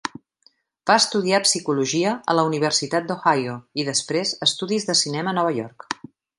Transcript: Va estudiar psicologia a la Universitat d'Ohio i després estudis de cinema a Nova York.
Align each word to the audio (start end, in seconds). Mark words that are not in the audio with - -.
Va 0.89 0.95
estudiar 1.01 1.39
psicologia 1.43 2.15
a 2.33 2.37
la 2.39 2.47
Universitat 2.49 3.07
d'Ohio 3.11 3.55
i 3.83 3.87
després 3.93 4.35
estudis 4.49 4.91
de 4.91 5.01
cinema 5.05 5.35
a 5.37 5.41
Nova 5.41 5.57
York. 5.63 5.91